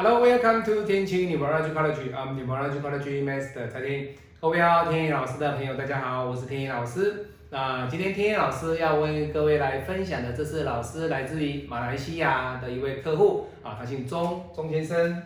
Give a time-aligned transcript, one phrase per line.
[0.00, 2.14] Hello, welcome to 天晴 Numerology College.
[2.14, 4.06] I'm n e u r o l o g y College Master 蔡天。
[4.40, 7.26] 各位好，天意老师的朋友，大家好，我是天意老师。
[7.50, 15.20] 那今天天意老师要为各位来分享的，这是老师来自于马来西亚的一位客户啊，他姓钟，钟先生。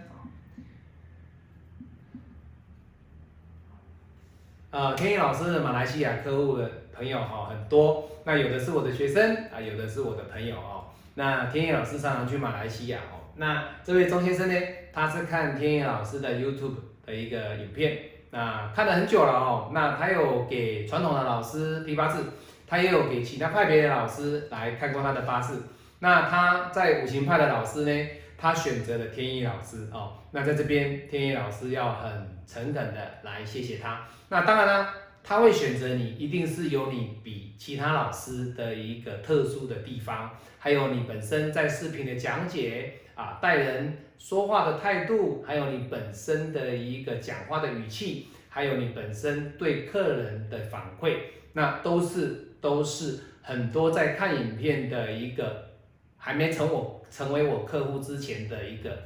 [4.70, 10.86] 呃，天意老师马来西亚客户的朋友哈很多，那有的是我的学生啊，有的是我的朋友哦。
[11.16, 13.20] 那天意老师常常去马来西亚哦。
[13.36, 14.54] 那这位钟先生呢，
[14.92, 17.98] 他是看天意老师的 YouTube 的一个影片，
[18.30, 19.70] 那看了很久了哦。
[19.72, 22.24] 那他有给传统的老师批八字，
[22.66, 25.62] 他也有给其他派别的老师来看过他的八字。
[26.00, 30.14] 那他在五行派的老师呢，他选择了天意老师哦。
[30.32, 32.10] 那在这边，天意老师要很
[32.46, 34.06] 诚恳的来谢谢他。
[34.28, 34.88] 那当然呢，
[35.22, 51.16] 他会选择你，一定是有你比其他老师的一个特殊的地方，还有你本身在视频的讲解啊，待人说话的态度，还有你本身的一个讲话的语气，还有你本身对客人的反馈，
[51.52, 55.70] 那都是都是很多在看影片的一个
[56.16, 58.96] 还没成我成为我客户之前的一个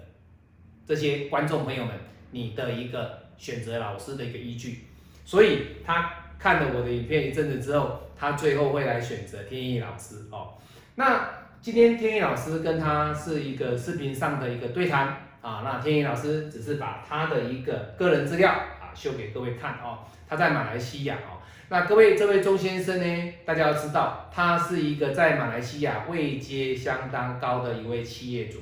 [0.87, 1.95] 这些观众朋友们，
[2.31, 4.85] 你的一个选择老师的一个依据。
[5.25, 10.55] 所以他看了我的影片一阵子之后，他最后会来选择天意老师哦。
[10.95, 11.29] 那
[11.67, 15.09] 今天天意老师跟他是一个视频上的一个对谈
[15.43, 15.63] 啊。
[15.65, 19.99] 那天意老师只是把他的一个个人资料啊秀给各位看哦。
[20.29, 21.43] 他在马来西亚哦。
[21.69, 28.61] 那各位这位钟先生呢，大家要知道，他是一个在马来西亚位阶相当高的一位企业主。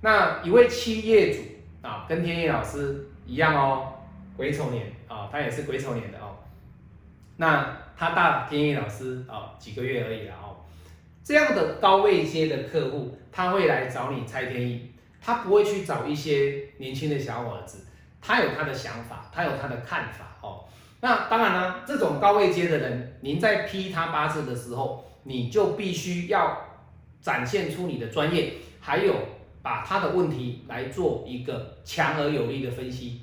[0.00, 1.42] 那一位企业主
[1.86, 3.92] 啊，跟天意老师一样哦，
[4.38, 4.86] 癸丑年。
[5.06, 6.38] 啊，他也是癸丑年的哦。
[7.36, 10.51] 那他大天意老师啊，几个月而已了哦。
[11.24, 14.90] 这样的高位阶的客户，他会来找你猜天意，
[15.20, 17.86] 他不会去找一些年轻的小伙子，
[18.20, 20.64] 他有他的想法，他有他的看法哦。
[21.00, 26.60] 那当然了，这种高位阶的人，您在批他八字的时候，你就必须要
[27.20, 29.14] 展现出你的专业，还有
[29.62, 33.20] 把他的问题来做一个强而有力的分析。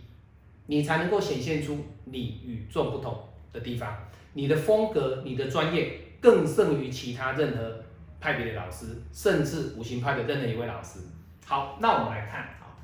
[0.68, 3.18] 你才能够显现出你与众不同
[3.52, 3.92] 的地方，
[4.34, 7.79] 你的风格、你的专业更胜于其他任何
[8.20, 11.00] 派别的老师，甚至五行派的任何一位老师。
[11.46, 12.76] 好，那我们来看啊，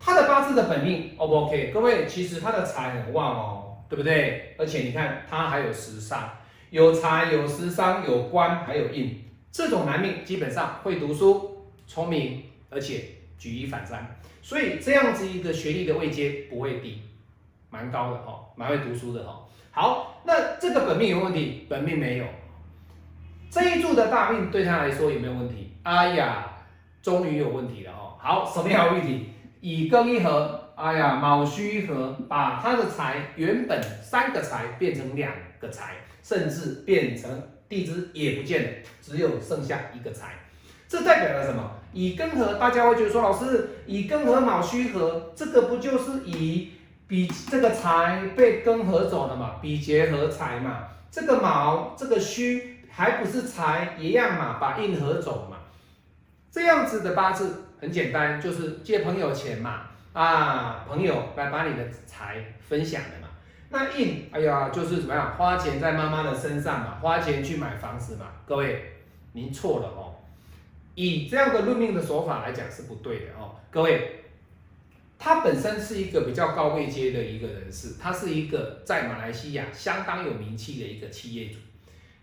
[0.00, 1.70] 他的八字的本命 O 不 OK？
[1.72, 4.54] 各位，其实他的财很旺哦，对不对？
[4.58, 6.30] 而且你看他还有食伤，
[6.70, 13.04] 有财有食伤有官还有印，这种男命基本上会读书、聪明，而且
[13.38, 14.18] 举一反三。
[14.40, 17.02] 所以这样子一个学历的位阶不会低，
[17.68, 19.46] 蛮高的哈，蛮会读书的哈。
[19.70, 21.66] 好，那这个本命有问题？
[21.68, 22.24] 本命没有。
[23.52, 25.76] 这一柱的大命对他来说有没有问题？
[25.82, 26.46] 哎呀，
[27.02, 28.16] 终于有问题了哦。
[28.18, 29.28] 好，什么样的问题？
[29.60, 35.30] 乙庚一合，哎呀，卯戌一合，把他的财原本三个财变成两
[35.60, 37.30] 个财，甚至变成
[37.68, 38.68] 地支也不见了，
[39.02, 40.32] 只有剩下一个财。
[40.88, 41.72] 这代表了什么？
[41.92, 46.72] 乙庚合，大家会觉得说，老师，乙庚合卯戌合，这个不就是乙
[47.06, 49.56] 比这个财被庚合走了嘛？
[49.60, 50.84] 比劫合财嘛？
[51.10, 54.58] 这个卯这个戌还不是财一样嘛？
[54.60, 55.56] 把印合走嘛？
[56.50, 63.28] 这样子的八字很简单，就是借朋友钱嘛，啊，朋友来把你的财分享的嘛。
[63.70, 68.26] 那印，哎呀，就是怎么样，花钱在妈妈的身上嘛，花钱去买房子嘛。
[68.46, 68.92] 各位，
[69.32, 70.14] 您错了哦。
[70.94, 74.24] 以这样的论命的手法来讲是不对的哦，各位，
[75.18, 81.56] 他本身是一个比较高位阶的一个人士，他是一个在马来西亚相当有名气的一个企业主，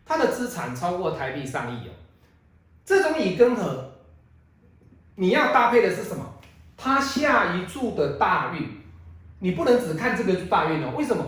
[0.10, 1.92] 他的资产超过台币上亿哦。
[2.84, 3.92] 这种乙庚合，
[5.14, 6.26] 你要搭配的是什么？
[6.76, 8.68] 他下一柱的大运，
[9.38, 10.94] 你不能只看这个大运哦。
[10.98, 11.24] 为什么？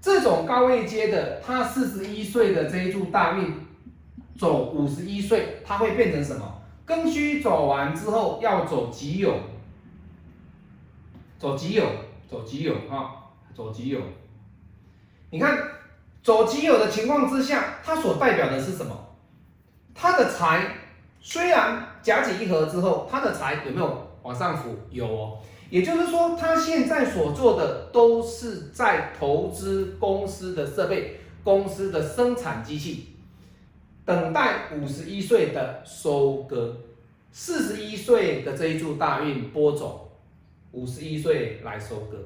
[0.00, 3.54] 这种高位阶的，他四十一岁的这一柱大运，
[4.36, 6.62] 走五十一岁，他会变成什么？
[6.84, 9.34] 庚戌走完之后，要走己酉，
[11.38, 11.84] 走己酉，
[12.28, 14.00] 走己酉啊，走己酉。
[15.30, 15.56] 你看，
[16.22, 18.94] 走己有的情况之下，它所代表的是什么？
[19.94, 20.74] 他的财
[21.20, 24.76] 虽然甲己一合之后，他的财有没有往上浮？
[24.90, 25.38] 有哦。
[25.68, 33.06] 也就是说，他现在所做的都是在投资公司的设备、公司的生产机器。
[34.04, 36.76] 等待五十一岁的收割，
[37.30, 40.08] 四十一岁的这一柱大运播种，
[40.72, 42.18] 五十一岁来收割，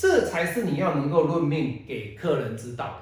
[0.00, 2.94] 这才是你要能够论命给客人知道的。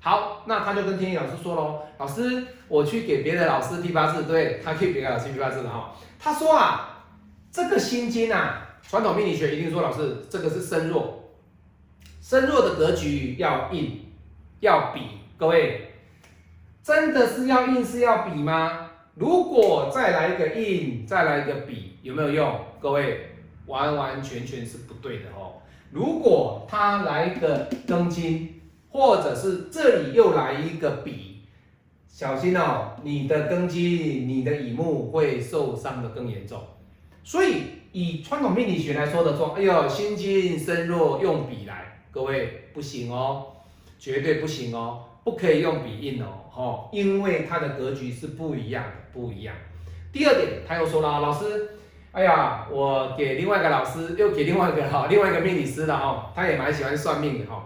[0.00, 5.94] 好，那他就跟天意老师说喽，老师，我去给别的老师批八字，对他可以给别的老师批八字了哈。
[6.18, 7.06] 他说啊，
[7.50, 11.32] 这个心经啊，传统命理学一定说老师这个是身弱，
[12.20, 14.12] 身弱的格局要硬，
[14.60, 15.00] 要比。
[15.38, 15.94] 各位，
[16.82, 18.90] 真的是要硬是要比吗？
[19.14, 22.60] 如果再来一个硬，再来一个比，有没有用？
[22.78, 23.30] 各位，
[23.64, 25.61] 完完全全是不对的哦。
[25.92, 31.42] 如果他来个庚金，或者是这里又来一个比，
[32.08, 36.58] 小心哦，你的庚金，你的乙木会受伤的更严重。
[37.22, 37.56] 所以
[37.92, 43.48] 以传统命理学来说的说，哎呦，心金身弱用比来，各位不行哦，
[43.98, 49.54] 绝对不行哦，不可以用比印哦，吼，因为它的格局是不一样的，不一样。
[50.10, 51.68] 第二点，他又说了，老师。
[52.12, 57.64] 哎呀，我给另外一个老师，又给另外一个哈，另外一个命理师的哈，他也蛮喜欢算命的哈。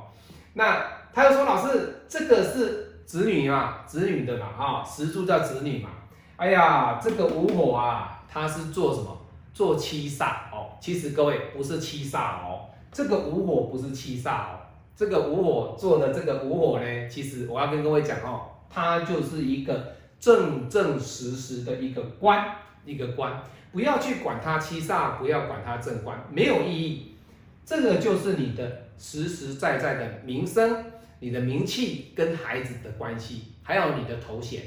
[0.55, 5.91] 那他又说，老师，这个是子女嘛，子女的嘛，哈，石柱叫子女嘛。
[6.37, 9.19] 哎呀，这个午火啊，他是做什么？
[9.53, 10.77] 做七煞哦。
[10.81, 14.61] 其实各位不是七煞哦，这个午火不是七煞哦，
[14.95, 22.47] 这个午火做的这个午火呢，其实我要跟各位讲哦，它就是一个正正实实的一个官，
[22.87, 23.43] 一个官。
[23.73, 27.15] 不要去管他七煞，不要管他正官，没有意义。
[27.63, 30.83] 这个就是你的实实在在的名声，
[31.21, 34.63] 你的名气跟孩子的关系，还有你的头衔。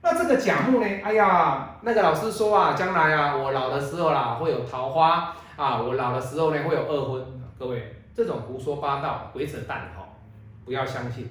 [0.00, 0.86] 那这个甲木呢？
[1.04, 7.22] 哎呀，那个老师说啊，将来啊，我老的时候啦，会有桃花啊，我老的时候呢，会有二婚。
[7.58, 10.08] 各位，这种胡说八道、鬼扯淡哈，
[10.64, 11.28] 不要相信。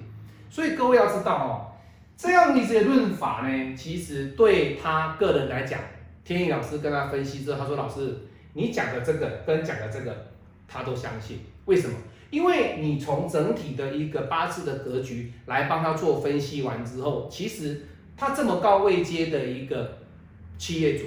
[0.48, 1.50] 所以各位要知道哦，
[2.16, 5.80] 这样一些论法呢，其实对他个人来讲。
[6.30, 8.16] 天意老师跟他分析之后，他说：“老师，
[8.52, 10.16] 你讲的这个跟讲的这个，
[10.68, 11.40] 他都相信。
[11.64, 11.96] 为什么？
[12.30, 17.84] 因为你从整体的一个八字的格局来帮他做分析完之后，其实
[18.16, 19.98] 他这么高位阶的一个
[20.56, 21.06] 企业主，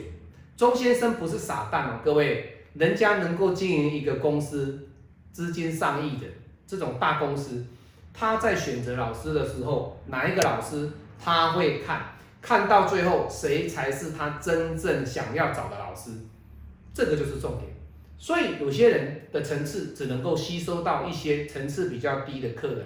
[0.58, 4.90] 周先生不是傻蛋哦，各位，人家能够经营一个公司，
[5.32, 6.28] 资金上亿的
[6.68, 7.66] 这种大公司，
[8.14, 12.08] 他在选择老师的时候，哪一个老师他会看？”
[12.44, 16.12] 看到最后，谁才是他真正想要找的老师？
[16.94, 17.74] 这个就是重点。
[18.18, 22.86] 所以有些人的层次只能够吸收到一些层次比较低的客人，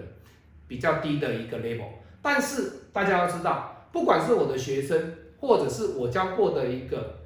[0.68, 1.88] 比较低的一个 level。
[2.22, 7.18] 但是大家要知道，不管是我的学生，或者是我教过的一个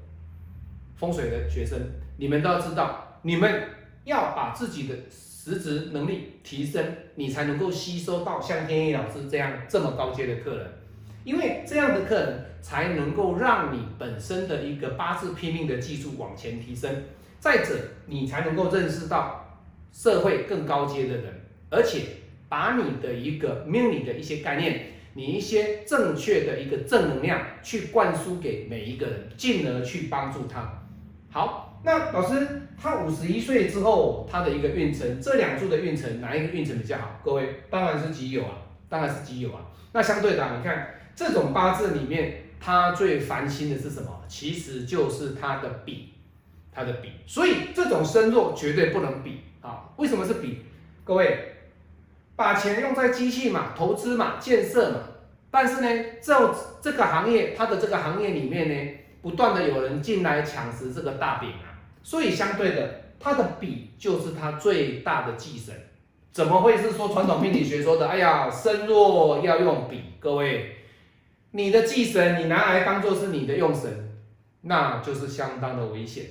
[0.95, 1.77] 风水的学生，
[2.17, 3.61] 你们都要知道，你们
[4.05, 6.83] 要把自己的实质能力提升，
[7.15, 10.80] 你才能够吸收到像天意老师这样这么高阶的客人。
[11.23, 17.03] 因为这样的客人才能够让你本身的一个八字拼命的技术往前提升，
[17.39, 17.75] 再者
[18.07, 19.59] 你才能够认识到
[19.91, 21.25] 社会更高阶的人，
[21.69, 22.01] 而且
[22.49, 30.81] 把你的一个命理的一些概念，你一些正确的一个正能量去灌输给每一个人，进而去帮助他。
[31.29, 37.19] 好，那老师他五十一岁之后他的一个运程，这两柱的运程哪一个运程比较好？
[37.23, 38.51] 各位当然是己酉啊，
[38.89, 39.61] 当然是己酉啊。
[39.93, 40.95] 那相对的，你看。
[41.15, 44.21] 这种八字里面，他最烦心的是什么？
[44.27, 46.13] 其实就是他的比，
[46.73, 47.09] 他的比。
[47.27, 49.89] 所以这种身弱绝对不能比啊！
[49.97, 50.65] 为什么是比？
[51.03, 51.55] 各位，
[52.35, 54.99] 把钱用在机器嘛，投资嘛，建设嘛。
[55.49, 61.75] 但是呢，这这个行业，它的这个行业里面呢，不断的有人进来抢食这个大饼啊。
[62.01, 65.75] 所以相对的，它的比就是它最大的忌神。
[66.31, 68.07] 怎么会是说传统命理学说的？
[68.07, 70.77] 哎呀，身弱要用比，各位。
[71.53, 73.91] 你的忌神，你拿来当做是你的用神，
[74.61, 76.25] 那就是相当的危险，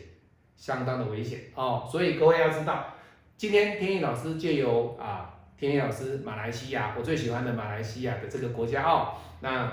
[0.57, 1.87] 相当的危险哦。
[1.93, 2.95] 所以各位要知道，
[3.37, 9.71] 今天天意老师借由啊，天意老师马来西亚，我最喜欢的马来西亚的这个国家哦，那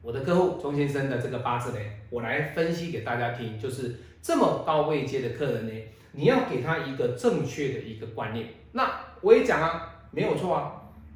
[0.00, 5.72] 我的客户钟先生的这个八字呢，我来分析给大家听，就是这么高位阶的客人呢，
[6.12, 8.46] 你要给他一个正确的一个观念。
[8.72, 10.72] 那我也讲啊，没有错啊，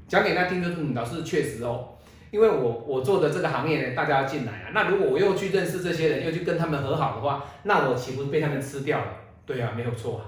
[0.07, 1.96] 讲给他听就是老师确实哦。
[2.37, 4.71] 因为我我做的这个行业呢，大家要进来啊。
[4.75, 9.07] 那如果我又去认识这些人，又去跟他们和好的话，那我岂不是被他们吃掉了？
[9.47, 10.25] 对啊，没有错啊。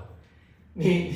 [0.73, 1.13] 你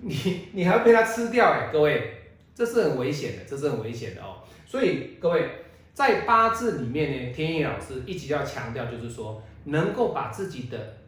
[0.00, 0.14] 你
[0.52, 2.22] 你还要被他吃掉哎，各位，
[2.54, 4.36] 这是很危险的，这是很危险的哦。
[4.64, 5.48] 所以各位
[5.92, 11.01] 在八字里面呢，天意老师一直要强调，就是说能够把自己的。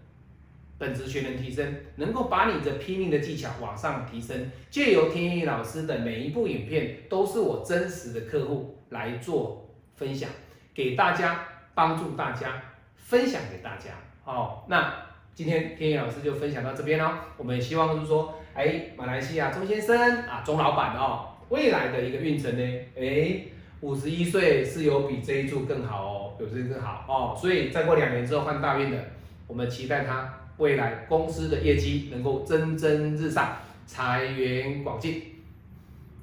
[0.78, 4.50] 本职学能提升，能够把你的拼命的技巧往上提升。
[4.70, 10.28] 借由天意老师的每一部影片，都是我真实的客户来做分享，
[10.74, 12.62] 给大家帮助大家
[12.96, 13.90] 分享给大家。
[14.24, 14.92] 好，那
[15.34, 17.10] 今天天意老师就分享到这边喽。
[17.36, 23.42] 我们希望就是说，哎，马来西亚钟先生啊，钟老板哦，未来的一个运程呢，哎，
[23.80, 27.38] 五十一岁是有比这一柱更好哦，有这更好哦。
[27.40, 28.98] 所以再过两年之后换大运的。
[29.46, 33.56] 我们期待他未来公司的业绩能够蒸蒸日上，
[33.86, 35.22] 财源广进。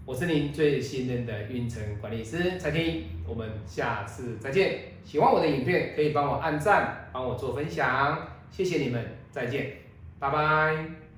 [0.06, 4.80] 我是您最信任的运程管理师蔡天一，我们下次再见。
[5.04, 9.74] 喜欢我的影片可以帮我按赞，帮我做分享，谢谢你们，再见，
[10.20, 11.11] 拜拜。